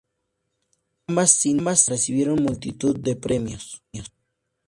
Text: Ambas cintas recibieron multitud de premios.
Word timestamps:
Ambas 1.05 1.31
cintas 1.33 1.85
recibieron 1.87 2.41
multitud 2.41 2.97
de 2.99 3.15
premios. 3.15 3.83